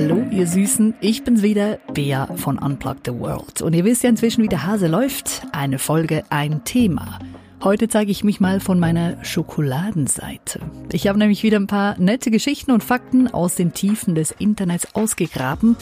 Hallo, 0.00 0.24
ihr 0.30 0.46
Süßen. 0.46 0.94
Ich 1.00 1.24
bin's 1.24 1.42
wieder, 1.42 1.80
Bea 1.92 2.28
von 2.36 2.56
Unplug 2.56 2.98
the 3.04 3.12
World. 3.12 3.62
Und 3.62 3.74
ihr 3.74 3.84
wisst 3.84 4.04
ja 4.04 4.10
inzwischen, 4.10 4.44
wie 4.44 4.48
der 4.48 4.64
Hase 4.64 4.86
läuft. 4.86 5.42
Eine 5.50 5.80
Folge, 5.80 6.22
ein 6.30 6.62
Thema. 6.62 7.18
Heute 7.64 7.88
zeige 7.88 8.12
ich 8.12 8.22
mich 8.22 8.38
mal 8.38 8.60
von 8.60 8.78
meiner 8.78 9.24
Schokoladenseite. 9.24 10.60
Ich 10.92 11.08
habe 11.08 11.18
nämlich 11.18 11.42
wieder 11.42 11.58
ein 11.58 11.66
paar 11.66 11.98
nette 11.98 12.30
Geschichten 12.30 12.70
und 12.70 12.84
Fakten 12.84 13.26
aus 13.26 13.56
den 13.56 13.72
Tiefen 13.72 14.14
des 14.14 14.30
Internets 14.30 14.94
ausgegraben. 14.94 15.74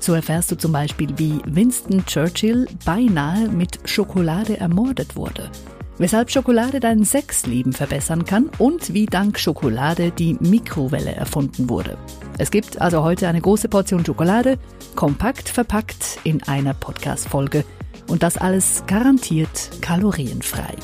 So 0.00 0.12
erfährst 0.12 0.52
du 0.52 0.56
zum 0.56 0.72
Beispiel, 0.72 1.08
wie 1.16 1.40
Winston 1.46 2.04
Churchill 2.04 2.66
beinahe 2.84 3.48
mit 3.48 3.78
Schokolade 3.88 4.60
ermordet 4.60 5.16
wurde 5.16 5.50
weshalb 5.98 6.30
Schokolade 6.30 6.80
dein 6.80 7.04
Sexleben 7.04 7.72
verbessern 7.72 8.24
kann 8.24 8.50
und 8.58 8.92
wie 8.92 9.06
dank 9.06 9.38
Schokolade 9.38 10.10
die 10.10 10.36
Mikrowelle 10.40 11.14
erfunden 11.14 11.68
wurde. 11.68 11.96
Es 12.38 12.50
gibt 12.50 12.80
also 12.80 13.02
heute 13.02 13.28
eine 13.28 13.40
große 13.40 13.68
Portion 13.68 14.04
Schokolade, 14.04 14.58
kompakt 14.96 15.48
verpackt 15.48 16.18
in 16.24 16.42
einer 16.44 16.74
Podcast-Folge 16.74 17.64
und 18.08 18.22
das 18.22 18.38
alles 18.38 18.84
garantiert 18.86 19.70
kalorienfrei. 19.80 20.74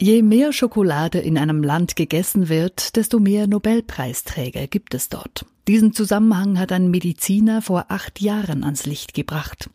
Je 0.00 0.22
mehr 0.22 0.52
Schokolade 0.52 1.18
in 1.18 1.36
einem 1.36 1.62
Land 1.62 1.96
gegessen 1.96 2.48
wird, 2.48 2.96
desto 2.96 3.18
mehr 3.18 3.46
Nobelpreisträger 3.46 4.68
gibt 4.68 4.94
es 4.94 5.08
dort. 5.08 5.44
Diesen 5.66 5.92
Zusammenhang 5.92 6.58
hat 6.58 6.72
ein 6.72 6.90
Mediziner 6.90 7.62
vor 7.62 7.86
acht 7.88 8.20
Jahren 8.20 8.64
ans 8.64 8.86
Licht 8.86 9.12
gebracht, 9.12 9.68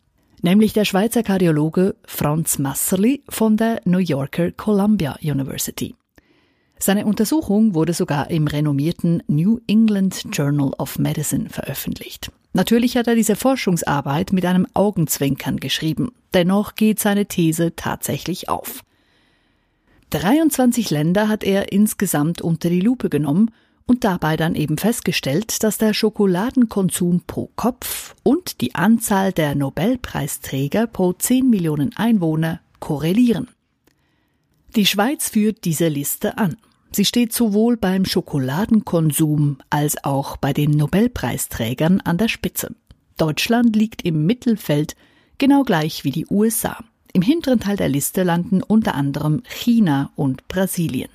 nämlich 0.44 0.74
der 0.74 0.84
Schweizer 0.84 1.22
Kardiologe 1.22 1.96
Franz 2.04 2.58
Masserli 2.58 3.24
von 3.30 3.56
der 3.56 3.80
New 3.86 3.98
Yorker 3.98 4.52
Columbia 4.52 5.16
University. 5.22 5.94
Seine 6.78 7.06
Untersuchung 7.06 7.74
wurde 7.74 7.94
sogar 7.94 8.30
im 8.30 8.46
renommierten 8.46 9.22
New 9.26 9.60
England 9.66 10.26
Journal 10.32 10.72
of 10.76 10.98
Medicine 10.98 11.48
veröffentlicht. 11.48 12.30
Natürlich 12.52 12.98
hat 12.98 13.06
er 13.06 13.14
diese 13.14 13.36
Forschungsarbeit 13.36 14.32
mit 14.32 14.44
einem 14.44 14.66
Augenzwinkern 14.74 15.56
geschrieben, 15.56 16.12
dennoch 16.34 16.74
geht 16.74 17.00
seine 17.00 17.24
These 17.26 17.74
tatsächlich 17.74 18.50
auf. 18.50 18.82
23 20.10 20.90
Länder 20.90 21.28
hat 21.28 21.42
er 21.42 21.72
insgesamt 21.72 22.42
unter 22.42 22.68
die 22.68 22.82
Lupe 22.82 23.08
genommen 23.08 23.50
und 23.86 24.04
dabei 24.04 24.36
dann 24.36 24.54
eben 24.54 24.78
festgestellt, 24.78 25.62
dass 25.62 25.78
der 25.78 25.94
Schokoladenkonsum 25.94 27.22
pro 27.26 27.50
Kopf 27.54 28.14
und 28.22 28.60
die 28.60 28.74
Anzahl 28.74 29.32
der 29.32 29.54
Nobelpreisträger 29.54 30.86
pro 30.86 31.12
10 31.12 31.50
Millionen 31.50 31.94
Einwohner 31.96 32.60
korrelieren. 32.80 33.48
Die 34.74 34.86
Schweiz 34.86 35.28
führt 35.28 35.64
diese 35.64 35.88
Liste 35.88 36.38
an. 36.38 36.56
Sie 36.92 37.04
steht 37.04 37.32
sowohl 37.32 37.76
beim 37.76 38.04
Schokoladenkonsum 38.04 39.58
als 39.68 40.02
auch 40.04 40.36
bei 40.36 40.52
den 40.52 40.70
Nobelpreisträgern 40.70 42.00
an 42.00 42.18
der 42.18 42.28
Spitze. 42.28 42.74
Deutschland 43.16 43.76
liegt 43.76 44.02
im 44.02 44.26
Mittelfeld, 44.26 44.96
genau 45.38 45.62
gleich 45.62 46.04
wie 46.04 46.10
die 46.10 46.26
USA. 46.30 46.82
Im 47.12 47.22
hinteren 47.22 47.60
Teil 47.60 47.76
der 47.76 47.88
Liste 47.88 48.22
landen 48.22 48.62
unter 48.62 48.94
anderem 48.94 49.42
China 49.44 50.10
und 50.16 50.48
Brasilien. 50.48 51.10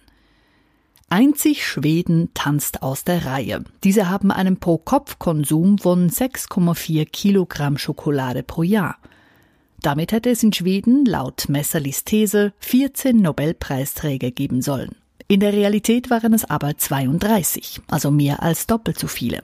Einzig 1.12 1.66
Schweden 1.66 2.30
tanzt 2.36 2.84
aus 2.84 3.04
der 3.04 3.26
Reihe. 3.26 3.64
Diese 3.84 4.10
haben 4.10 4.30
einen 4.32 4.58
Pro-Kopf-Konsum 4.58 5.80
von 5.80 6.08
6,4 6.08 7.06
Kilogramm 7.06 7.80
Schokolade 7.80 8.44
pro 8.44 8.62
Jahr. 8.62 8.98
Damit 9.82 10.12
hätte 10.12 10.30
es 10.30 10.44
in 10.44 10.54
Schweden 10.54 11.06
laut 11.06 11.50
Messerlis 11.50 12.04
These 12.04 12.54
14 12.60 13.18
Nobelpreisträger 13.18 14.30
geben 14.30 14.62
sollen. 14.62 14.92
In 15.28 15.40
der 15.40 15.54
Realität 15.54 16.12
waren 16.12 16.34
es 16.34 16.46
aber 16.46 16.78
32, 16.78 17.82
also 17.88 18.12
mehr 18.12 18.44
als 18.44 18.68
doppelt 18.68 19.00
so 19.00 19.08
viele. 19.08 19.42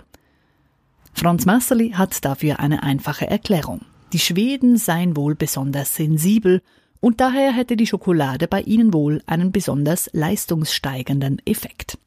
Franz 1.14 1.47
Messerli 1.47 1.92
hat 1.92 2.24
dafür 2.26 2.59
eine 2.59 2.84
einfache 2.84 3.28
Erklärung. 3.28 3.82
Die 4.14 4.20
Schweden 4.20 4.78
seien 4.78 5.18
wohl 5.18 5.34
besonders 5.34 5.96
sensibel 5.96 6.62
und 7.06 7.22
daher 7.22 7.52
hätte 7.52 7.78
die 7.78 7.86
Schokolade 7.86 8.48
bei 8.48 8.62
ihnen 8.62 8.92
wohl 8.92 9.22
einen 9.28 9.52
besonders 9.52 10.10
leistungssteigernden 10.14 11.40
Effekt. 11.46 12.00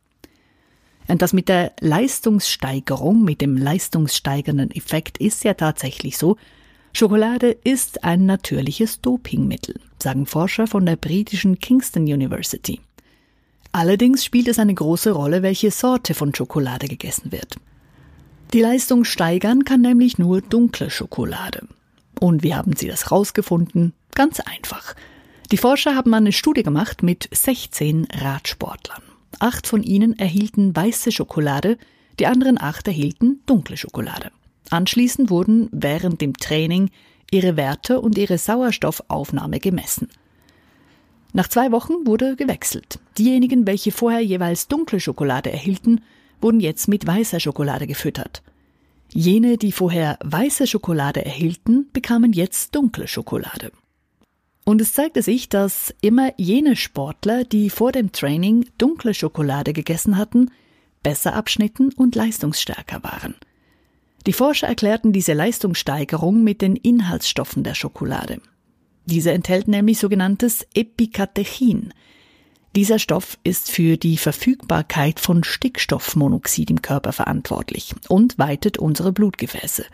Und 1.06 1.22
das 1.22 1.32
mit 1.32 1.48
der 1.48 1.70
Leistungssteigerung, 1.78 3.22
mit 3.22 3.40
dem 3.40 3.56
leistungssteigernden 3.56 4.72
Effekt 4.72 5.18
ist 5.18 5.44
ja 5.44 5.54
tatsächlich 5.54 6.18
so. 6.18 6.36
Schokolade 6.92 7.56
ist 7.62 8.02
ein 8.02 8.26
natürliches 8.26 9.00
Dopingmittel, 9.00 9.76
sagen 10.02 10.26
Forscher 10.26 10.66
von 10.66 10.84
der 10.84 10.96
britischen 10.96 11.60
Kingston 11.60 12.02
University. 12.02 12.80
Allerdings 13.70 14.24
spielt 14.24 14.48
es 14.48 14.58
eine 14.58 14.74
große 14.74 15.12
Rolle, 15.12 15.42
welche 15.42 15.70
Sorte 15.70 16.12
von 16.12 16.34
Schokolade 16.34 16.88
gegessen 16.88 17.30
wird. 17.30 17.54
Die 18.52 18.60
Leistung 18.62 19.04
steigern 19.04 19.62
kann 19.64 19.82
nämlich 19.82 20.18
nur 20.18 20.40
dunkle 20.40 20.90
Schokolade. 20.90 21.68
Und 22.20 22.42
wie 22.42 22.54
haben 22.54 22.74
sie 22.76 22.88
das 22.88 23.10
rausgefunden? 23.10 23.92
Ganz 24.14 24.40
einfach. 24.40 24.94
Die 25.50 25.56
Forscher 25.56 25.94
haben 25.94 26.12
eine 26.14 26.32
Studie 26.32 26.62
gemacht 26.62 27.02
mit 27.02 27.28
16 27.32 28.08
Radsportlern. 28.12 29.02
Acht 29.38 29.66
von 29.66 29.82
ihnen 29.82 30.18
erhielten 30.18 30.74
weiße 30.74 31.12
Schokolade, 31.12 31.78
die 32.18 32.26
anderen 32.26 32.60
acht 32.60 32.86
erhielten 32.88 33.40
dunkle 33.46 33.76
Schokolade. 33.76 34.30
Anschließend 34.70 35.30
wurden 35.30 35.68
während 35.70 36.20
dem 36.20 36.36
Training 36.36 36.90
ihre 37.30 37.56
Werte 37.56 38.00
und 38.00 38.18
ihre 38.18 38.38
Sauerstoffaufnahme 38.38 39.60
gemessen. 39.60 40.08
Nach 41.32 41.48
zwei 41.48 41.70
Wochen 41.72 42.06
wurde 42.06 42.36
gewechselt. 42.36 42.98
Diejenigen, 43.16 43.66
welche 43.66 43.92
vorher 43.92 44.20
jeweils 44.20 44.66
dunkle 44.66 44.98
Schokolade 44.98 45.52
erhielten, 45.52 46.00
wurden 46.40 46.60
jetzt 46.60 46.88
mit 46.88 47.06
weißer 47.06 47.38
Schokolade 47.40 47.86
gefüttert. 47.86 48.42
Jene, 49.12 49.56
die 49.56 49.72
vorher 49.72 50.18
weiße 50.22 50.66
Schokolade 50.66 51.24
erhielten, 51.24 51.88
bekamen 51.92 52.32
jetzt 52.32 52.74
dunkle 52.74 53.08
Schokolade. 53.08 53.72
Und 54.64 54.82
es 54.82 54.92
zeigte 54.92 55.22
sich, 55.22 55.48
dass 55.48 55.94
immer 56.02 56.32
jene 56.36 56.76
Sportler, 56.76 57.44
die 57.44 57.70
vor 57.70 57.90
dem 57.90 58.12
Training 58.12 58.68
dunkle 58.76 59.14
Schokolade 59.14 59.72
gegessen 59.72 60.18
hatten, 60.18 60.50
besser 61.02 61.34
abschnitten 61.34 61.90
und 61.94 62.14
leistungsstärker 62.14 63.02
waren. 63.02 63.34
Die 64.26 64.34
Forscher 64.34 64.66
erklärten 64.66 65.12
diese 65.12 65.32
Leistungssteigerung 65.32 66.44
mit 66.44 66.60
den 66.60 66.76
Inhaltsstoffen 66.76 67.62
der 67.64 67.74
Schokolade. 67.74 68.42
Diese 69.06 69.32
enthält 69.32 69.68
nämlich 69.68 69.98
sogenanntes 69.98 70.66
Epikatechin, 70.74 71.94
dieser 72.76 72.98
Stoff 72.98 73.38
ist 73.44 73.70
für 73.70 73.96
die 73.96 74.18
Verfügbarkeit 74.18 75.20
von 75.20 75.42
Stickstoffmonoxid 75.42 76.70
im 76.70 76.82
Körper 76.82 77.12
verantwortlich 77.12 77.94
und 78.08 78.38
weitet 78.38 78.78
unsere 78.78 79.12
Blutgefäße. 79.12 79.84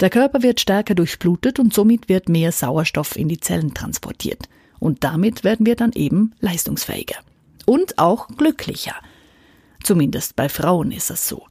Der 0.00 0.10
Körper 0.10 0.42
wird 0.42 0.60
stärker 0.60 0.94
durchblutet 0.94 1.58
und 1.58 1.72
somit 1.72 2.08
wird 2.08 2.28
mehr 2.28 2.52
Sauerstoff 2.52 3.16
in 3.16 3.28
die 3.28 3.40
Zellen 3.40 3.74
transportiert. 3.74 4.48
Und 4.80 5.04
damit 5.04 5.44
werden 5.44 5.66
wir 5.66 5.76
dann 5.76 5.92
eben 5.92 6.34
leistungsfähiger. 6.40 7.16
Und 7.64 7.98
auch 7.98 8.28
glücklicher. 8.28 8.96
Zumindest 9.82 10.36
bei 10.36 10.48
Frauen 10.48 10.90
ist 10.90 11.10
es 11.10 11.26
so. 11.28 11.46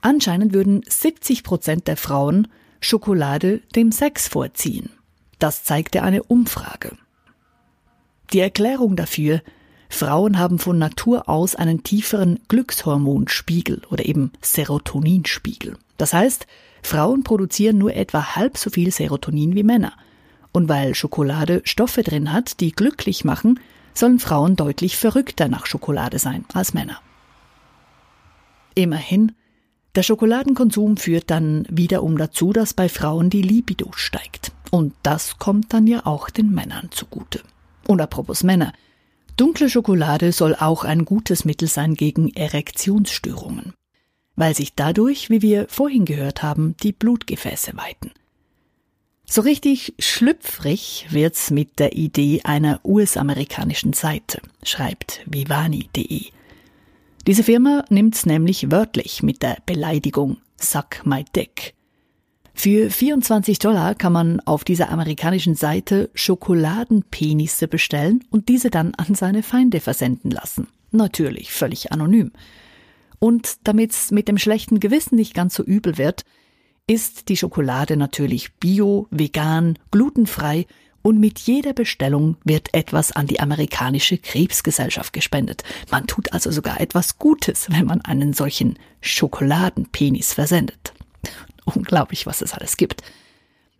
Anscheinend 0.00 0.52
würden 0.52 0.82
70 0.86 1.42
Prozent 1.42 1.88
der 1.88 1.96
Frauen 1.96 2.48
Schokolade 2.80 3.58
dem 3.74 3.92
Sex 3.92 4.28
vorziehen. 4.28 4.90
Das 5.38 5.64
zeigte 5.64 6.02
eine 6.02 6.22
Umfrage. 6.22 6.96
Die 8.32 8.40
Erklärung 8.40 8.96
dafür, 8.96 9.42
Frauen 9.90 10.38
haben 10.38 10.58
von 10.58 10.78
Natur 10.78 11.28
aus 11.28 11.54
einen 11.54 11.82
tieferen 11.82 12.40
Glückshormonspiegel 12.48 13.82
oder 13.90 14.06
eben 14.06 14.32
Serotoninspiegel. 14.40 15.76
Das 15.98 16.14
heißt, 16.14 16.46
Frauen 16.82 17.24
produzieren 17.24 17.76
nur 17.76 17.94
etwa 17.94 18.34
halb 18.34 18.56
so 18.56 18.70
viel 18.70 18.90
Serotonin 18.90 19.54
wie 19.54 19.62
Männer. 19.62 19.92
Und 20.50 20.68
weil 20.70 20.94
Schokolade 20.94 21.60
Stoffe 21.64 22.02
drin 22.02 22.32
hat, 22.32 22.60
die 22.60 22.72
glücklich 22.72 23.24
machen, 23.24 23.60
sollen 23.92 24.18
Frauen 24.18 24.56
deutlich 24.56 24.96
verrückter 24.96 25.48
nach 25.48 25.66
Schokolade 25.66 26.18
sein 26.18 26.46
als 26.54 26.72
Männer. 26.72 27.00
Immerhin, 28.74 29.32
der 29.94 30.02
Schokoladenkonsum 30.02 30.96
führt 30.96 31.30
dann 31.30 31.66
wiederum 31.68 32.16
dazu, 32.16 32.54
dass 32.54 32.72
bei 32.72 32.88
Frauen 32.88 33.28
die 33.28 33.42
Libido 33.42 33.90
steigt. 33.92 34.52
Und 34.70 34.94
das 35.02 35.38
kommt 35.38 35.74
dann 35.74 35.86
ja 35.86 36.06
auch 36.06 36.30
den 36.30 36.50
Männern 36.50 36.88
zugute. 36.90 37.42
Und 37.86 38.00
apropos 38.00 38.42
Männer. 38.42 38.72
Dunkle 39.36 39.70
Schokolade 39.70 40.32
soll 40.32 40.54
auch 40.54 40.84
ein 40.84 41.04
gutes 41.04 41.44
Mittel 41.44 41.68
sein 41.68 41.94
gegen 41.94 42.34
Erektionsstörungen, 42.34 43.72
weil 44.36 44.54
sich 44.54 44.74
dadurch, 44.74 45.30
wie 45.30 45.40
wir 45.42 45.66
vorhin 45.68 46.04
gehört 46.04 46.42
haben, 46.42 46.76
die 46.82 46.92
Blutgefäße 46.92 47.76
weiten. 47.76 48.12
So 49.24 49.40
richtig 49.40 49.94
schlüpfrig 49.98 51.06
wird's 51.08 51.50
mit 51.50 51.78
der 51.78 51.94
Idee 51.94 52.42
einer 52.44 52.80
US-amerikanischen 52.84 53.94
Seite, 53.94 54.42
schreibt 54.62 55.22
vivani.de. 55.24 56.26
Diese 57.26 57.42
Firma 57.42 57.84
nimmt's 57.88 58.26
nämlich 58.26 58.70
wörtlich 58.70 59.22
mit 59.22 59.42
der 59.42 59.56
Beleidigung 59.64 60.36
Suck 60.60 61.06
my 61.06 61.24
dick. 61.34 61.74
Für 62.54 62.90
24 62.90 63.58
Dollar 63.58 63.94
kann 63.94 64.12
man 64.12 64.40
auf 64.40 64.64
dieser 64.64 64.90
amerikanischen 64.90 65.54
Seite 65.54 66.10
Schokoladenpenisse 66.14 67.66
bestellen 67.66 68.24
und 68.30 68.48
diese 68.48 68.70
dann 68.70 68.94
an 68.94 69.14
seine 69.14 69.42
Feinde 69.42 69.80
versenden 69.80 70.30
lassen. 70.30 70.68
Natürlich 70.90 71.50
völlig 71.52 71.92
anonym. 71.92 72.30
Und 73.18 73.56
damit 73.64 73.92
es 73.92 74.10
mit 74.10 74.28
dem 74.28 74.38
schlechten 74.38 74.80
Gewissen 74.80 75.16
nicht 75.16 75.34
ganz 75.34 75.54
so 75.54 75.62
übel 75.62 75.96
wird, 75.96 76.24
ist 76.86 77.28
die 77.28 77.36
Schokolade 77.36 77.96
natürlich 77.96 78.54
bio, 78.54 79.06
vegan, 79.10 79.78
glutenfrei 79.90 80.66
und 81.02 81.18
mit 81.18 81.40
jeder 81.40 81.72
Bestellung 81.72 82.36
wird 82.44 82.74
etwas 82.74 83.12
an 83.12 83.26
die 83.26 83.40
amerikanische 83.40 84.18
Krebsgesellschaft 84.18 85.12
gespendet. 85.12 85.64
Man 85.90 86.06
tut 86.06 86.32
also 86.32 86.50
sogar 86.50 86.80
etwas 86.80 87.18
Gutes, 87.18 87.66
wenn 87.70 87.86
man 87.86 88.00
einen 88.02 88.32
solchen 88.32 88.78
Schokoladenpenis 89.00 90.34
versendet. 90.34 90.91
Unglaublich, 91.64 92.26
was 92.26 92.42
es 92.42 92.54
alles 92.54 92.76
gibt. 92.76 93.02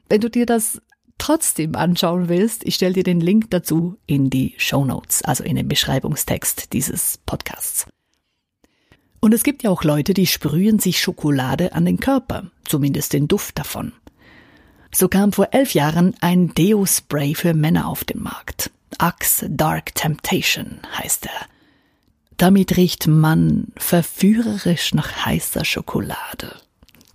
Wenn 0.08 0.20
du 0.20 0.30
dir 0.30 0.46
das 0.46 0.80
trotzdem 1.18 1.76
anschauen 1.76 2.28
willst, 2.28 2.64
ich 2.64 2.74
stelle 2.74 2.94
dir 2.94 3.04
den 3.04 3.20
Link 3.20 3.50
dazu 3.50 3.96
in 4.06 4.28
die 4.28 4.54
Show 4.58 4.84
Notes, 4.84 5.22
also 5.22 5.44
in 5.44 5.56
den 5.56 5.68
Beschreibungstext 5.68 6.72
dieses 6.72 7.18
Podcasts. 7.26 7.86
Und 9.20 9.32
es 9.32 9.44
gibt 9.44 9.62
ja 9.62 9.70
auch 9.70 9.84
Leute, 9.84 10.14
die 10.14 10.26
sprühen 10.26 10.80
sich 10.80 11.00
Schokolade 11.00 11.74
an 11.74 11.84
den 11.84 12.00
Körper, 12.00 12.50
zumindest 12.64 13.12
den 13.12 13.28
Duft 13.28 13.56
davon. 13.56 13.92
So 14.92 15.08
kam 15.08 15.32
vor 15.32 15.48
elf 15.52 15.74
Jahren 15.74 16.14
ein 16.20 16.54
Deo-Spray 16.54 17.34
für 17.34 17.54
Männer 17.54 17.86
auf 17.86 18.04
den 18.04 18.20
Markt. 18.20 18.70
Axe 18.98 19.48
Dark 19.48 19.94
Temptation 19.94 20.80
heißt 20.98 21.26
er. 21.26 21.46
Damit 22.36 22.76
riecht 22.76 23.06
man 23.06 23.68
verführerisch 23.76 24.92
nach 24.92 25.24
heißer 25.24 25.64
Schokolade. 25.64 26.61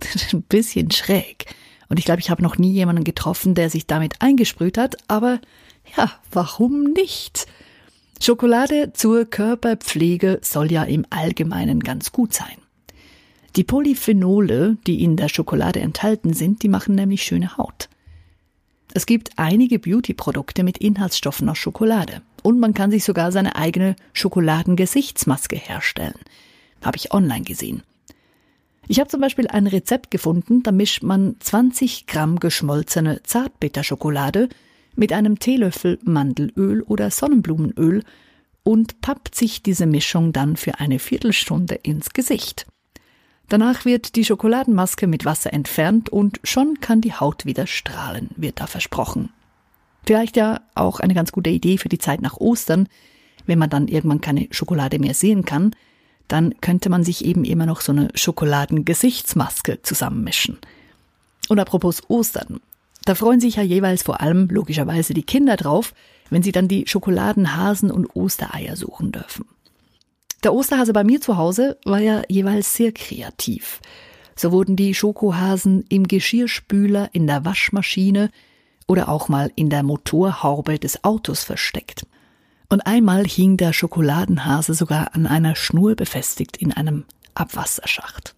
Ein 0.32 0.42
bisschen 0.42 0.90
schräg. 0.90 1.46
Und 1.88 1.98
ich 1.98 2.04
glaube, 2.04 2.20
ich 2.20 2.30
habe 2.30 2.42
noch 2.42 2.58
nie 2.58 2.72
jemanden 2.72 3.04
getroffen, 3.04 3.54
der 3.54 3.70
sich 3.70 3.86
damit 3.86 4.20
eingesprüht 4.20 4.78
hat, 4.78 4.96
aber 5.08 5.40
ja, 5.96 6.12
warum 6.30 6.92
nicht? 6.92 7.46
Schokolade 8.20 8.92
zur 8.92 9.24
Körperpflege 9.24 10.40
soll 10.42 10.70
ja 10.70 10.82
im 10.82 11.06
Allgemeinen 11.08 11.80
ganz 11.80 12.12
gut 12.12 12.34
sein. 12.34 12.56
Die 13.56 13.64
Polyphenole, 13.64 14.76
die 14.86 15.02
in 15.02 15.16
der 15.16 15.28
Schokolade 15.28 15.80
enthalten 15.80 16.34
sind, 16.34 16.62
die 16.62 16.68
machen 16.68 16.94
nämlich 16.94 17.22
schöne 17.22 17.56
Haut. 17.56 17.88
Es 18.92 19.06
gibt 19.06 19.30
einige 19.36 19.78
Beauty-Produkte 19.78 20.64
mit 20.64 20.78
Inhaltsstoffen 20.78 21.48
aus 21.48 21.58
Schokolade. 21.58 22.22
Und 22.42 22.60
man 22.60 22.74
kann 22.74 22.90
sich 22.90 23.04
sogar 23.04 23.32
seine 23.32 23.56
eigene 23.56 23.96
Schokoladengesichtsmaske 24.12 25.56
herstellen. 25.56 26.18
Habe 26.82 26.96
ich 26.96 27.12
online 27.12 27.42
gesehen. 27.42 27.82
Ich 28.90 28.98
habe 28.98 29.10
zum 29.10 29.20
Beispiel 29.20 29.46
ein 29.48 29.66
Rezept 29.66 30.10
gefunden, 30.10 30.62
da 30.62 30.72
mischt 30.72 31.02
man 31.02 31.36
20 31.40 32.06
Gramm 32.06 32.40
geschmolzene 32.40 33.22
Zartbitterschokolade 33.22 34.48
mit 34.96 35.12
einem 35.12 35.38
Teelöffel 35.38 35.98
Mandelöl 36.04 36.80
oder 36.82 37.10
Sonnenblumenöl 37.10 38.02
und 38.62 39.02
pappt 39.02 39.34
sich 39.34 39.62
diese 39.62 39.84
Mischung 39.84 40.32
dann 40.32 40.56
für 40.56 40.80
eine 40.80 40.98
Viertelstunde 40.98 41.74
ins 41.74 42.14
Gesicht. 42.14 42.66
Danach 43.50 43.84
wird 43.84 44.16
die 44.16 44.24
Schokoladenmaske 44.24 45.06
mit 45.06 45.26
Wasser 45.26 45.52
entfernt 45.52 46.08
und 46.08 46.40
schon 46.42 46.80
kann 46.80 47.02
die 47.02 47.12
Haut 47.12 47.44
wieder 47.44 47.66
strahlen, 47.66 48.30
wird 48.36 48.58
da 48.58 48.66
versprochen. 48.66 49.28
Vielleicht 50.06 50.38
ja 50.38 50.62
auch 50.74 51.00
eine 51.00 51.14
ganz 51.14 51.30
gute 51.32 51.50
Idee 51.50 51.76
für 51.76 51.90
die 51.90 51.98
Zeit 51.98 52.22
nach 52.22 52.38
Ostern, 52.38 52.88
wenn 53.44 53.58
man 53.58 53.68
dann 53.68 53.88
irgendwann 53.88 54.22
keine 54.22 54.48
Schokolade 54.50 54.98
mehr 54.98 55.12
sehen 55.12 55.44
kann, 55.44 55.74
dann 56.28 56.54
könnte 56.60 56.90
man 56.90 57.04
sich 57.04 57.24
eben 57.24 57.44
immer 57.44 57.66
noch 57.66 57.80
so 57.80 57.92
eine 57.92 58.08
Schokoladengesichtsmaske 58.14 59.82
zusammenmischen. 59.82 60.58
Und 61.48 61.58
apropos 61.58 62.02
Ostern, 62.08 62.60
da 63.04 63.14
freuen 63.14 63.40
sich 63.40 63.56
ja 63.56 63.62
jeweils 63.62 64.02
vor 64.02 64.20
allem 64.20 64.48
logischerweise 64.48 65.14
die 65.14 65.22
Kinder 65.22 65.56
drauf, 65.56 65.94
wenn 66.30 66.42
sie 66.42 66.52
dann 66.52 66.68
die 66.68 66.84
Schokoladenhasen 66.86 67.90
und 67.90 68.14
Ostereier 68.14 68.76
suchen 68.76 69.12
dürfen. 69.12 69.46
Der 70.44 70.52
Osterhase 70.52 70.92
bei 70.92 71.04
mir 71.04 71.20
zu 71.20 71.36
Hause 71.36 71.78
war 71.84 72.00
ja 72.00 72.22
jeweils 72.28 72.74
sehr 72.74 72.92
kreativ. 72.92 73.80
So 74.36 74.52
wurden 74.52 74.76
die 74.76 74.94
Schokohasen 74.94 75.84
im 75.88 76.06
Geschirrspüler, 76.06 77.08
in 77.12 77.26
der 77.26 77.44
Waschmaschine 77.44 78.30
oder 78.86 79.08
auch 79.08 79.28
mal 79.28 79.50
in 79.56 79.68
der 79.68 79.82
Motorhaube 79.82 80.78
des 80.78 81.02
Autos 81.02 81.42
versteckt. 81.42 82.06
Und 82.70 82.82
einmal 82.82 83.24
hing 83.26 83.56
der 83.56 83.72
Schokoladenhase 83.72 84.74
sogar 84.74 85.14
an 85.14 85.26
einer 85.26 85.56
Schnur 85.56 85.94
befestigt 85.94 86.58
in 86.58 86.72
einem 86.72 87.04
Abwasserschacht. 87.34 88.34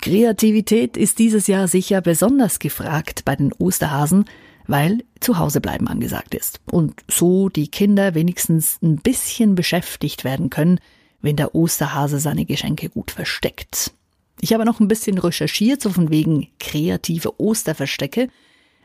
Kreativität 0.00 0.96
ist 0.96 1.18
dieses 1.18 1.48
Jahr 1.48 1.66
sicher 1.66 2.00
besonders 2.00 2.60
gefragt 2.60 3.24
bei 3.24 3.34
den 3.34 3.52
Osterhasen, 3.52 4.26
weil 4.68 5.02
zu 5.18 5.38
Hause 5.38 5.60
bleiben 5.60 5.88
angesagt 5.88 6.34
ist 6.34 6.60
und 6.70 7.02
so 7.08 7.48
die 7.48 7.68
Kinder 7.68 8.14
wenigstens 8.14 8.78
ein 8.82 8.96
bisschen 8.96 9.56
beschäftigt 9.56 10.22
werden 10.22 10.50
können, 10.50 10.78
wenn 11.20 11.34
der 11.36 11.54
Osterhase 11.54 12.20
seine 12.20 12.44
Geschenke 12.44 12.88
gut 12.88 13.10
versteckt. 13.10 13.92
Ich 14.40 14.52
habe 14.52 14.64
noch 14.64 14.78
ein 14.78 14.86
bisschen 14.86 15.18
recherchiert, 15.18 15.82
so 15.82 15.90
von 15.90 16.10
wegen 16.10 16.46
kreative 16.60 17.40
Osterverstecke. 17.40 18.28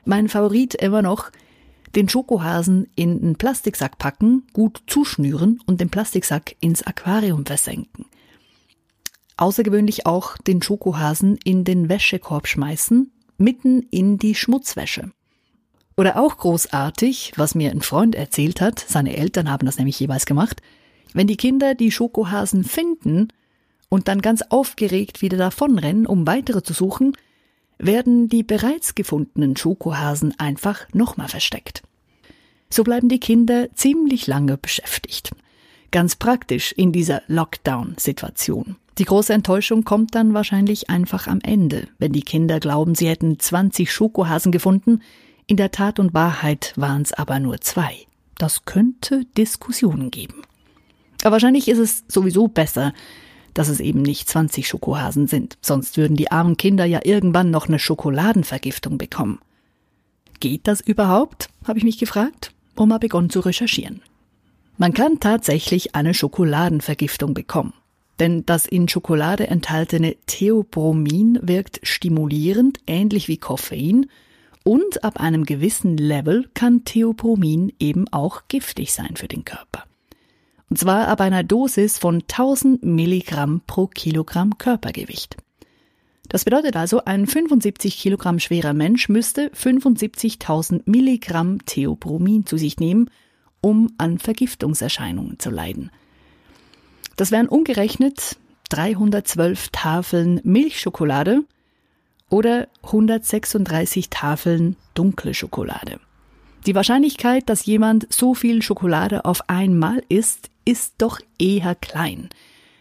Mein 0.06 0.30
Favorit 0.30 0.74
immer 0.74 1.04
noch, 1.04 1.30
den 1.96 2.10
Schokohasen 2.10 2.88
in 2.96 3.22
einen 3.22 3.36
Plastiksack 3.36 3.98
packen, 3.98 4.48
gut 4.54 4.82
zuschnüren 4.88 5.62
und 5.66 5.80
den 5.80 5.90
Plastiksack 5.90 6.56
ins 6.60 6.84
Aquarium 6.84 7.46
versenken. 7.46 8.06
Außergewöhnlich 9.38 10.06
auch 10.06 10.38
den 10.38 10.62
Schokohasen 10.62 11.38
in 11.44 11.64
den 11.64 11.90
Wäschekorb 11.90 12.48
schmeißen, 12.48 13.12
mitten 13.38 13.84
in 13.92 14.18
die 14.18 14.36
Schmutzwäsche. 14.36 15.12
Oder 15.96 16.20
auch 16.20 16.38
großartig, 16.38 17.34
was 17.36 17.56
mir 17.56 17.72
ein 17.72 17.82
Freund 17.82 18.16
erzählt 18.16 18.62
hat, 18.62 18.80
seine 18.80 19.16
Eltern 19.16 19.50
haben 19.50 19.66
das 19.66 19.78
nämlich 19.78 20.00
jeweils 20.00 20.26
gemacht, 20.26 20.62
wenn 21.14 21.28
die 21.28 21.38
Kinder 21.38 21.76
die 21.76 21.92
Schokohasen 21.92 22.64
finden 22.64 23.28
und 23.90 24.08
dann 24.08 24.22
ganz 24.22 24.42
aufgeregt 24.50 25.22
wieder 25.22 25.38
davonrennen, 25.38 26.08
um 26.08 26.26
weitere 26.26 26.64
zu 26.64 26.74
suchen, 26.74 27.16
werden 27.86 28.30
die 28.30 28.44
bereits 28.44 28.96
gefundenen 28.96 29.56
Schokohasen 29.56 30.38
einfach 30.40 30.88
nochmal 30.94 31.28
versteckt. 31.28 31.84
So 32.70 32.84
bleiben 32.84 33.10
die 33.10 33.20
Kinder 33.20 33.68
ziemlich 33.76 34.28
lange 34.28 34.58
beschäftigt. 34.58 35.32
Ganz 35.92 36.16
praktisch 36.16 36.72
in 36.72 36.92
dieser 36.92 37.22
Lockdown-Situation. 37.28 38.78
Die 38.98 39.06
große 39.06 39.34
Enttäuschung 39.34 39.84
kommt 39.84 40.16
dann 40.16 40.34
wahrscheinlich 40.34 40.90
einfach 40.90 41.28
am 41.28 41.40
Ende, 41.42 41.88
wenn 42.00 42.14
die 42.14 42.22
Kinder 42.22 42.60
glauben, 42.60 42.96
sie 42.96 43.08
hätten 43.08 43.40
20 43.40 43.92
Schokohasen 43.92 44.52
gefunden, 44.52 45.02
in 45.46 45.58
der 45.58 45.72
Tat 45.72 46.00
und 46.00 46.14
Wahrheit 46.14 46.74
waren 46.76 47.02
es 47.02 47.12
aber 47.12 47.40
nur 47.40 47.60
zwei. 47.62 47.96
Das 48.38 48.66
könnte 48.66 49.26
Diskussionen 49.38 50.10
geben. 50.10 50.44
Aber 51.24 51.34
wahrscheinlich 51.34 51.68
ist 51.68 51.80
es 51.80 52.04
sowieso 52.08 52.48
besser, 52.48 52.94
dass 53.54 53.70
es 53.70 53.80
eben 53.80 54.02
nicht 54.02 54.30
20 54.30 54.68
Schokohasen 54.68 55.28
sind, 55.28 55.58
sonst 55.62 55.98
würden 55.98 56.18
die 56.18 56.32
armen 56.32 56.58
Kinder 56.58 56.86
ja 56.86 57.02
irgendwann 57.04 57.52
noch 57.52 57.68
eine 57.68 57.80
Schokoladenvergiftung 57.80 58.98
bekommen. 58.98 59.40
Geht 60.40 60.68
das 60.68 60.82
überhaupt? 60.82 61.50
habe 61.66 61.78
ich 61.78 61.86
mich 61.86 61.98
gefragt 61.98 62.52
und 62.76 62.90
mal 62.90 63.00
begonnen 63.00 63.30
zu 63.30 63.40
recherchieren. 63.40 64.02
Man 64.78 64.94
kann 64.94 65.20
tatsächlich 65.20 65.96
eine 65.96 66.14
Schokoladenvergiftung 66.14 67.34
bekommen. 67.34 67.74
Denn 68.20 68.46
das 68.46 68.66
in 68.66 68.88
Schokolade 68.88 69.48
enthaltene 69.48 70.16
Theobromin 70.28 71.40
wirkt 71.42 71.80
stimulierend, 71.84 72.80
ähnlich 72.86 73.28
wie 73.28 73.38
Koffein, 73.38 74.08
und 74.64 75.04
ab 75.04 75.20
einem 75.20 75.46
gewissen 75.46 75.98
Level 75.98 76.50
kann 76.54 76.86
Theobromin 76.86 77.74
eben 77.80 78.08
auch 78.10 78.44
giftig 78.48 78.94
sein 78.94 79.16
für 79.16 79.28
den 79.28 79.44
Körper. 79.44 79.84
Und 80.74 80.80
zwar 80.80 81.08
ab 81.08 81.22
einer 81.22 81.44
Dosis 81.44 82.00
von 82.00 82.24
1000 82.24 82.82
Milligramm 82.82 83.62
pro 83.68 83.86
Kilogramm 83.86 84.58
Körpergewicht. 84.58 85.38
Das 86.30 86.46
bedeutet 86.46 86.76
also, 86.76 87.06
ein 87.06 87.28
75 87.28 87.96
Kilogramm 87.96 88.40
schwerer 88.40 88.74
Mensch 88.74 89.08
müsste 89.08 89.52
75.000 89.52 90.82
Milligramm 90.86 91.64
Theobromin 91.68 92.48
zu 92.48 92.58
sich 92.58 92.80
nehmen, 92.80 93.12
um 93.62 93.94
an 94.00 94.18
Vergiftungserscheinungen 94.18 95.38
zu 95.38 95.52
leiden. 95.52 95.92
Das 97.18 97.30
wären 97.30 97.50
umgerechnet 97.50 98.38
312 98.70 99.70
Tafeln 99.72 100.42
Milchschokolade 100.44 101.44
oder 102.32 102.68
136 102.82 104.10
Tafeln 104.10 104.76
dunkle 104.96 105.36
Schokolade. 105.36 106.00
Die 106.66 106.74
Wahrscheinlichkeit, 106.74 107.48
dass 107.48 107.68
jemand 107.68 108.12
so 108.12 108.34
viel 108.34 108.64
Schokolade 108.64 109.26
auf 109.26 109.50
einmal 109.50 110.02
isst, 110.10 110.50
ist 110.66 110.96
doch 110.98 111.20
eher 111.40 111.76
klein. 111.76 112.30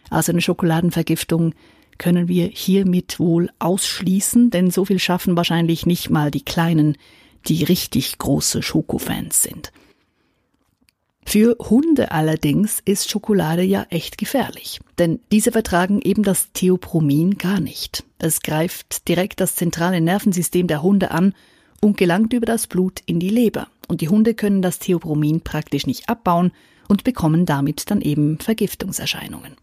Also 0.09 0.31
eine 0.31 0.41
Schokoladenvergiftung 0.41 1.53
können 1.97 2.27
wir 2.27 2.47
hiermit 2.47 3.19
wohl 3.19 3.49
ausschließen, 3.59 4.49
denn 4.49 4.71
so 4.71 4.85
viel 4.85 4.99
schaffen 4.99 5.37
wahrscheinlich 5.37 5.85
nicht 5.85 6.09
mal 6.09 6.31
die 6.31 6.43
Kleinen, 6.43 6.97
die 7.47 7.63
richtig 7.63 8.17
große 8.17 8.61
Schokofans 8.61 9.41
sind. 9.41 9.71
Für 11.25 11.55
Hunde 11.59 12.11
allerdings 12.11 12.81
ist 12.83 13.09
Schokolade 13.09 13.63
ja 13.63 13.85
echt 13.89 14.17
gefährlich, 14.17 14.81
denn 14.97 15.19
diese 15.31 15.51
vertragen 15.51 16.01
eben 16.01 16.23
das 16.23 16.51
Theopromin 16.51 17.37
gar 17.37 17.59
nicht. 17.59 18.03
Es 18.19 18.41
greift 18.41 19.07
direkt 19.07 19.39
das 19.39 19.55
zentrale 19.55 20.01
Nervensystem 20.01 20.67
der 20.67 20.83
Hunde 20.83 21.11
an 21.11 21.33
und 21.81 21.97
gelangt 21.97 22.33
über 22.33 22.45
das 22.45 22.67
Blut 22.67 22.99
in 23.05 23.19
die 23.19 23.29
Leber. 23.29 23.67
Und 23.87 24.01
die 24.01 24.09
Hunde 24.09 24.33
können 24.33 24.61
das 24.61 24.79
Theopromin 24.79 25.41
praktisch 25.41 25.87
nicht 25.87 26.09
abbauen 26.09 26.51
und 26.87 27.03
bekommen 27.03 27.45
damit 27.45 27.89
dann 27.89 28.01
eben 28.01 28.39
Vergiftungserscheinungen. 28.39 29.55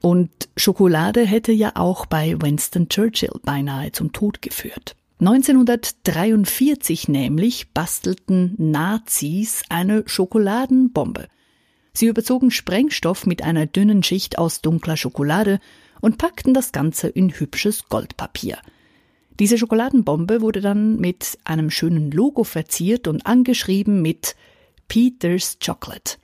Und 0.00 0.30
Schokolade 0.56 1.26
hätte 1.26 1.52
ja 1.52 1.72
auch 1.74 2.06
bei 2.06 2.40
Winston 2.40 2.88
Churchill 2.88 3.38
beinahe 3.44 3.92
zum 3.92 4.12
Tod 4.12 4.40
geführt. 4.40 4.96
1943 5.20 7.08
nämlich 7.08 7.72
bastelten 7.74 8.54
Nazis 8.56 9.62
eine 9.68 10.02
Schokoladenbombe. 10.06 11.28
Sie 11.92 12.06
überzogen 12.06 12.50
Sprengstoff 12.50 13.26
mit 13.26 13.42
einer 13.42 13.66
dünnen 13.66 14.02
Schicht 14.02 14.38
aus 14.38 14.62
dunkler 14.62 14.96
Schokolade 14.96 15.60
und 16.00 16.16
packten 16.16 16.54
das 16.54 16.72
Ganze 16.72 17.08
in 17.08 17.30
hübsches 17.30 17.90
Goldpapier. 17.90 18.56
Diese 19.38 19.58
Schokoladenbombe 19.58 20.40
wurde 20.40 20.62
dann 20.62 20.96
mit 20.96 21.38
einem 21.44 21.70
schönen 21.70 22.10
Logo 22.10 22.44
verziert 22.44 23.06
und 23.06 23.26
angeschrieben 23.26 24.00
mit 24.00 24.36
Peter's 24.90 25.56
Chocolate. 25.64 26.18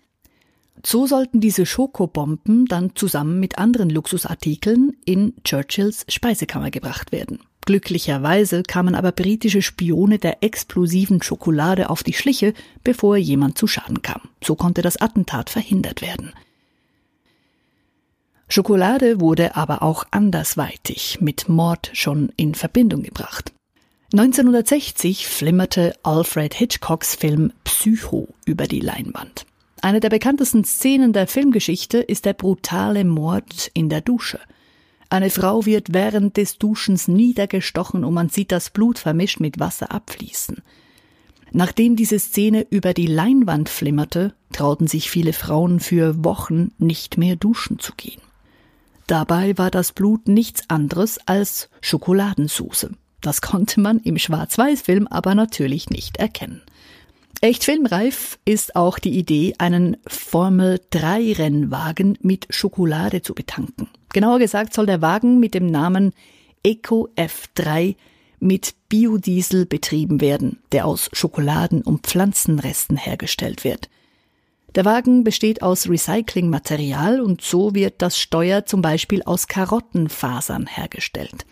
So 0.84 1.06
sollten 1.06 1.40
diese 1.40 1.66
Schokobomben 1.66 2.66
dann 2.66 2.96
zusammen 2.96 3.38
mit 3.38 3.58
anderen 3.58 3.88
Luxusartikeln 3.88 4.96
in 5.04 5.34
Churchills 5.44 6.04
Speisekammer 6.08 6.72
gebracht 6.72 7.12
werden. 7.12 7.38
Glücklicherweise 7.64 8.64
kamen 8.64 8.96
aber 8.96 9.12
britische 9.12 9.62
Spione 9.62 10.18
der 10.18 10.42
explosiven 10.42 11.22
Schokolade 11.22 11.90
auf 11.90 12.02
die 12.02 12.12
Schliche, 12.12 12.54
bevor 12.82 13.16
jemand 13.16 13.56
zu 13.56 13.68
Schaden 13.68 14.02
kam. 14.02 14.22
So 14.42 14.56
konnte 14.56 14.82
das 14.82 14.96
Attentat 14.96 15.48
verhindert 15.48 16.02
werden. 16.02 16.32
Schokolade 18.48 19.20
wurde 19.20 19.54
aber 19.54 19.84
auch 19.84 20.04
andersweitig 20.10 21.20
mit 21.20 21.48
Mord 21.48 21.90
schon 21.92 22.32
in 22.36 22.56
Verbindung 22.56 23.04
gebracht. 23.04 23.52
1960 24.12 25.26
flimmerte 25.26 25.94
Alfred 26.02 26.54
Hitchcocks 26.54 27.14
Film 27.14 27.52
Psycho 27.64 28.28
über 28.44 28.66
die 28.66 28.80
Leinwand. 28.80 29.46
Eine 29.82 30.00
der 30.00 30.10
bekanntesten 30.10 30.64
Szenen 30.64 31.12
der 31.12 31.26
Filmgeschichte 31.26 31.98
ist 31.98 32.24
der 32.24 32.32
brutale 32.32 33.04
Mord 33.04 33.70
in 33.74 33.88
der 33.88 34.00
Dusche– 34.00 34.40
eine 35.08 35.30
Frau 35.30 35.64
wird 35.66 35.94
während 35.94 36.36
des 36.36 36.58
Duschens 36.58 37.06
niedergestochen 37.06 38.04
und 38.04 38.14
man 38.14 38.28
sieht 38.28 38.50
das 38.50 38.70
Blut 38.70 38.98
vermischt 38.98 39.40
mit 39.40 39.60
Wasser 39.60 39.92
abfließen. 39.92 40.62
Nachdem 41.52 41.94
diese 41.94 42.18
Szene 42.18 42.66
über 42.70 42.92
die 42.92 43.06
Leinwand 43.06 43.68
flimmerte, 43.68 44.34
trauten 44.52 44.88
sich 44.88 45.10
viele 45.10 45.32
Frauen 45.32 45.78
für 45.78 46.24
Wochen 46.24 46.72
nicht 46.78 47.18
mehr 47.18 47.36
duschen 47.36 47.78
zu 47.78 47.92
gehen. 47.96 48.20
Dabei 49.06 49.56
war 49.56 49.70
das 49.70 49.92
Blut 49.92 50.26
nichts 50.26 50.68
anderes 50.68 51.18
als 51.26 51.70
Schokoladensauce. 51.80 52.90
Das 53.26 53.40
konnte 53.40 53.80
man 53.80 53.98
im 53.98 54.18
Schwarz-Weiß-Film 54.18 55.08
aber 55.08 55.34
natürlich 55.34 55.90
nicht 55.90 56.18
erkennen. 56.18 56.62
Echt 57.40 57.64
filmreif 57.64 58.38
ist 58.44 58.76
auch 58.76 59.00
die 59.00 59.18
Idee, 59.18 59.54
einen 59.58 59.96
Formel-3-Rennwagen 60.06 62.18
mit 62.22 62.46
Schokolade 62.50 63.22
zu 63.22 63.34
betanken. 63.34 63.88
Genauer 64.12 64.38
gesagt 64.38 64.74
soll 64.74 64.86
der 64.86 65.02
Wagen 65.02 65.40
mit 65.40 65.54
dem 65.54 65.66
Namen 65.66 66.12
Eco 66.62 67.08
F3 67.16 67.96
mit 68.38 68.76
Biodiesel 68.88 69.66
betrieben 69.66 70.20
werden, 70.20 70.60
der 70.70 70.86
aus 70.86 71.10
Schokoladen- 71.12 71.82
und 71.82 72.06
Pflanzenresten 72.06 72.96
hergestellt 72.96 73.64
wird. 73.64 73.90
Der 74.76 74.84
Wagen 74.84 75.24
besteht 75.24 75.64
aus 75.64 75.88
Recyclingmaterial 75.88 77.20
und 77.20 77.42
so 77.42 77.74
wird 77.74 78.02
das 78.02 78.20
Steuer 78.20 78.66
zum 78.66 78.82
Beispiel 78.82 79.24
aus 79.24 79.48
Karottenfasern 79.48 80.68
hergestellt. 80.68 81.44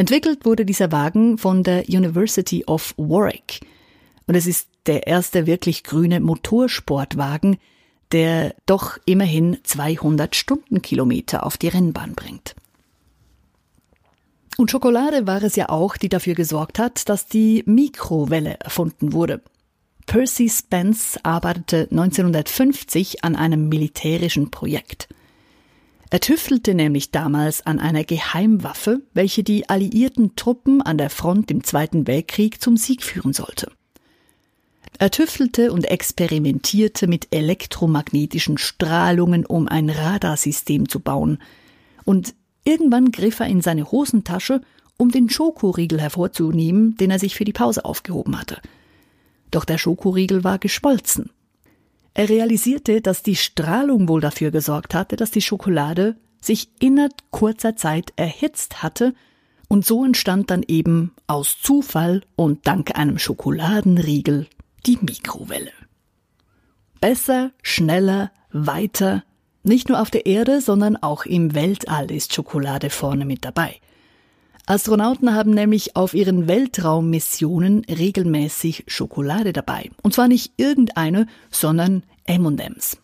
Entwickelt 0.00 0.46
wurde 0.46 0.64
dieser 0.64 0.92
Wagen 0.92 1.36
von 1.36 1.62
der 1.62 1.86
University 1.86 2.64
of 2.64 2.94
Warwick 2.96 3.60
und 4.26 4.34
es 4.34 4.46
ist 4.46 4.66
der 4.86 5.06
erste 5.06 5.46
wirklich 5.46 5.84
grüne 5.84 6.20
Motorsportwagen, 6.20 7.58
der 8.10 8.54
doch 8.64 8.96
immerhin 9.04 9.58
200 9.62 10.34
Stundenkilometer 10.34 11.44
auf 11.44 11.58
die 11.58 11.68
Rennbahn 11.68 12.14
bringt. 12.14 12.56
Und 14.56 14.70
Schokolade 14.70 15.26
war 15.26 15.42
es 15.42 15.54
ja 15.56 15.68
auch, 15.68 15.98
die 15.98 16.08
dafür 16.08 16.34
gesorgt 16.34 16.78
hat, 16.78 17.10
dass 17.10 17.26
die 17.26 17.62
Mikrowelle 17.66 18.58
erfunden 18.58 19.12
wurde. 19.12 19.42
Percy 20.06 20.48
Spence 20.48 21.20
arbeitete 21.24 21.88
1950 21.90 23.22
an 23.22 23.36
einem 23.36 23.68
militärischen 23.68 24.50
Projekt. 24.50 25.10
Er 26.12 26.18
tüftelte 26.18 26.74
nämlich 26.74 27.12
damals 27.12 27.64
an 27.64 27.78
einer 27.78 28.02
Geheimwaffe, 28.02 29.02
welche 29.14 29.44
die 29.44 29.68
alliierten 29.68 30.34
Truppen 30.34 30.82
an 30.82 30.98
der 30.98 31.08
Front 31.08 31.52
im 31.52 31.62
Zweiten 31.62 32.08
Weltkrieg 32.08 32.60
zum 32.60 32.76
Sieg 32.76 33.04
führen 33.04 33.32
sollte. 33.32 33.70
Er 34.98 35.12
tüftelte 35.12 35.72
und 35.72 35.84
experimentierte 35.84 37.06
mit 37.06 37.28
elektromagnetischen 37.30 38.58
Strahlungen, 38.58 39.46
um 39.46 39.68
ein 39.68 39.88
Radarsystem 39.88 40.88
zu 40.88 40.98
bauen. 40.98 41.38
Und 42.04 42.34
irgendwann 42.64 43.12
griff 43.12 43.38
er 43.38 43.46
in 43.46 43.62
seine 43.62 43.92
Hosentasche, 43.92 44.62
um 44.96 45.12
den 45.12 45.30
Schokoriegel 45.30 46.00
hervorzunehmen, 46.00 46.96
den 46.96 47.12
er 47.12 47.20
sich 47.20 47.36
für 47.36 47.44
die 47.44 47.52
Pause 47.52 47.84
aufgehoben 47.84 48.38
hatte. 48.38 48.60
Doch 49.50 49.64
der 49.64 49.78
Schokoriegel 49.78 50.42
war 50.44 50.58
geschmolzen. 50.58 51.30
Er 52.14 52.28
realisierte, 52.28 53.00
dass 53.00 53.22
die 53.22 53.36
Strahlung 53.36 54.08
wohl 54.08 54.20
dafür 54.20 54.50
gesorgt 54.50 54.94
hatte, 54.94 55.16
dass 55.16 55.30
die 55.30 55.42
Schokolade 55.42 56.16
sich 56.40 56.70
innerhalb 56.80 57.14
kurzer 57.30 57.76
Zeit 57.76 58.12
erhitzt 58.16 58.82
hatte, 58.82 59.14
und 59.68 59.86
so 59.86 60.04
entstand 60.04 60.50
dann 60.50 60.64
eben 60.66 61.14
aus 61.28 61.58
Zufall 61.62 62.22
und 62.34 62.66
dank 62.66 62.98
einem 62.98 63.20
Schokoladenriegel 63.20 64.48
die 64.84 64.98
Mikrowelle. 65.00 65.70
Besser, 67.00 67.52
schneller, 67.62 68.32
weiter, 68.50 69.22
nicht 69.62 69.88
nur 69.88 70.00
auf 70.00 70.10
der 70.10 70.26
Erde, 70.26 70.60
sondern 70.60 70.96
auch 70.96 71.24
im 71.24 71.54
Weltall 71.54 72.10
ist 72.10 72.34
Schokolade 72.34 72.90
vorne 72.90 73.24
mit 73.24 73.44
dabei. 73.44 73.76
Astronauten 74.70 75.34
haben 75.34 75.50
nämlich 75.50 75.96
auf 75.96 76.14
ihren 76.14 76.46
Weltraummissionen 76.46 77.84
regelmäßig 77.86 78.84
Schokolade 78.86 79.52
dabei. 79.52 79.90
Und 80.02 80.14
zwar 80.14 80.28
nicht 80.28 80.52
irgendeine, 80.58 81.26
sondern 81.50 82.04
M&M's. 82.24 82.98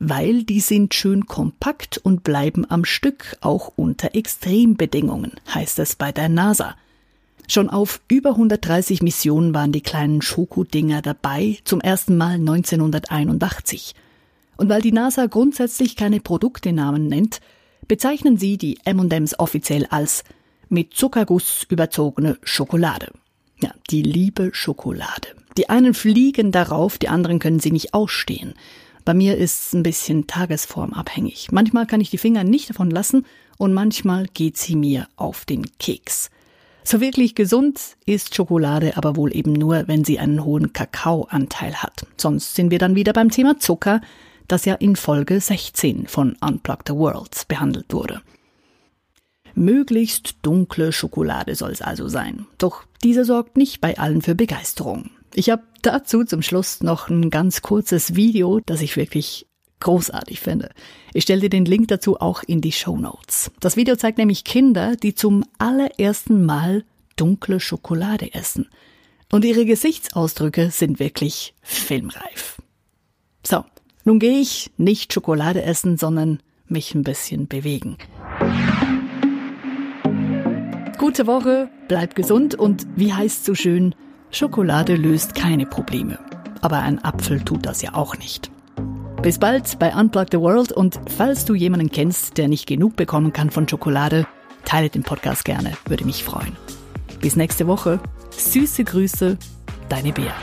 Weil 0.00 0.42
die 0.42 0.58
sind 0.58 0.94
schön 0.94 1.26
kompakt 1.26 1.98
und 1.98 2.24
bleiben 2.24 2.68
am 2.68 2.84
Stück 2.84 3.36
auch 3.42 3.70
unter 3.76 4.16
Extrembedingungen, 4.16 5.34
heißt 5.54 5.78
es 5.78 5.94
bei 5.94 6.10
der 6.10 6.28
NASA. 6.28 6.74
Schon 7.46 7.70
auf 7.70 8.00
über 8.08 8.30
130 8.30 9.00
Missionen 9.00 9.54
waren 9.54 9.70
die 9.70 9.82
kleinen 9.82 10.20
Schokodinger 10.20 11.00
dabei, 11.00 11.58
zum 11.62 11.80
ersten 11.80 12.16
Mal 12.16 12.34
1981. 12.34 13.94
Und 14.56 14.68
weil 14.68 14.82
die 14.82 14.92
NASA 14.92 15.26
grundsätzlich 15.26 15.94
keine 15.94 16.18
Produktenamen 16.18 17.06
nennt, 17.06 17.40
bezeichnen 17.86 18.36
sie 18.36 18.58
die 18.58 18.78
M&M's 18.84 19.38
offiziell 19.38 19.86
als 19.86 20.24
mit 20.68 20.94
Zuckerguss 20.94 21.66
überzogene 21.68 22.38
Schokolade. 22.42 23.12
Ja, 23.60 23.72
die 23.90 24.02
liebe 24.02 24.50
Schokolade. 24.52 25.28
Die 25.56 25.68
einen 25.68 25.94
fliegen 25.94 26.52
darauf, 26.52 26.98
die 26.98 27.08
anderen 27.08 27.38
können 27.38 27.60
sie 27.60 27.72
nicht 27.72 27.94
ausstehen. 27.94 28.54
Bei 29.04 29.14
mir 29.14 29.36
ist 29.36 29.68
es 29.68 29.72
ein 29.72 29.82
bisschen 29.82 30.26
tagesformabhängig. 30.26 31.48
Manchmal 31.50 31.86
kann 31.86 32.00
ich 32.00 32.10
die 32.10 32.18
Finger 32.18 32.44
nicht 32.44 32.70
davon 32.70 32.90
lassen 32.90 33.26
und 33.56 33.72
manchmal 33.72 34.26
geht 34.26 34.56
sie 34.56 34.76
mir 34.76 35.08
auf 35.16 35.44
den 35.44 35.66
Keks. 35.78 36.30
So 36.84 37.00
wirklich 37.00 37.34
gesund 37.34 37.96
ist 38.06 38.34
Schokolade 38.34 38.96
aber 38.96 39.16
wohl 39.16 39.34
eben 39.34 39.52
nur, 39.52 39.88
wenn 39.88 40.04
sie 40.04 40.18
einen 40.18 40.44
hohen 40.44 40.72
Kakaoanteil 40.72 41.76
hat. 41.82 42.06
Sonst 42.16 42.54
sind 42.54 42.70
wir 42.70 42.78
dann 42.78 42.94
wieder 42.94 43.12
beim 43.12 43.30
Thema 43.30 43.58
Zucker, 43.58 44.00
das 44.46 44.64
ja 44.64 44.74
in 44.74 44.96
Folge 44.96 45.40
16 45.40 46.06
von 46.06 46.36
Unplug 46.40 46.78
the 46.86 46.94
Worlds 46.94 47.44
behandelt 47.44 47.92
wurde. 47.92 48.22
Möglichst 49.58 50.36
dunkle 50.42 50.92
Schokolade 50.92 51.54
soll 51.56 51.72
es 51.72 51.82
also 51.82 52.08
sein. 52.08 52.46
Doch 52.58 52.84
diese 53.02 53.24
sorgt 53.24 53.56
nicht 53.56 53.80
bei 53.80 53.98
allen 53.98 54.22
für 54.22 54.34
Begeisterung. 54.34 55.10
Ich 55.34 55.50
habe 55.50 55.62
dazu 55.82 56.24
zum 56.24 56.42
Schluss 56.42 56.82
noch 56.82 57.08
ein 57.08 57.28
ganz 57.28 57.60
kurzes 57.60 58.14
Video, 58.14 58.60
das 58.64 58.80
ich 58.80 58.96
wirklich 58.96 59.46
großartig 59.80 60.40
finde. 60.40 60.70
Ich 61.12 61.24
stelle 61.24 61.42
dir 61.42 61.50
den 61.50 61.64
Link 61.64 61.88
dazu 61.88 62.20
auch 62.20 62.42
in 62.44 62.60
die 62.60 62.72
Show 62.72 62.96
Notes. 62.96 63.50
Das 63.60 63.76
Video 63.76 63.96
zeigt 63.96 64.18
nämlich 64.18 64.44
Kinder, 64.44 64.96
die 64.96 65.14
zum 65.14 65.44
allerersten 65.58 66.46
Mal 66.46 66.84
dunkle 67.16 67.60
Schokolade 67.60 68.34
essen. 68.34 68.68
Und 69.30 69.44
ihre 69.44 69.66
Gesichtsausdrücke 69.66 70.70
sind 70.70 71.00
wirklich 71.00 71.54
filmreif. 71.62 72.62
So, 73.46 73.64
nun 74.04 74.20
gehe 74.20 74.38
ich 74.38 74.70
nicht 74.76 75.12
Schokolade 75.12 75.62
essen, 75.62 75.98
sondern 75.98 76.40
mich 76.66 76.94
ein 76.94 77.02
bisschen 77.02 77.48
bewegen. 77.48 77.98
Gute 81.08 81.26
Woche, 81.26 81.70
bleib 81.88 82.14
gesund 82.14 82.54
und 82.54 82.86
wie 82.96 83.14
heißt 83.14 83.44
so 83.44 83.54
schön, 83.54 83.94
Schokolade 84.30 84.94
löst 84.94 85.34
keine 85.34 85.64
Probleme 85.64 86.18
aber 86.62 86.78
ein 86.78 87.02
Apfel 87.04 87.40
tut 87.40 87.66
das 87.66 87.82
ja 87.82 87.94
auch 87.94 88.16
nicht. 88.16 88.50
Bis 89.22 89.38
bald 89.38 89.78
bei 89.78 89.94
Unplug 89.94 90.28
the 90.30 90.38
World 90.38 90.72
und 90.72 91.00
falls 91.08 91.44
du 91.44 91.54
jemanden 91.54 91.90
kennst, 91.90 92.38
der 92.38 92.48
nicht 92.48 92.66
genug 92.66 92.96
bekommen 92.96 93.32
kann 93.32 93.50
von 93.50 93.68
Schokolade, 93.68 94.26
teile 94.64 94.90
den 94.90 95.02
Podcast 95.02 95.44
gerne, 95.44 95.72
würde 95.86 96.04
mich 96.04 96.24
freuen. 96.24 96.56
Bis 97.20 97.36
nächste 97.36 97.66
Woche. 97.66 97.98
Süße 98.30 98.84
Grüße, 98.84 99.36
deine 99.88 100.12
Bea. 100.12 100.34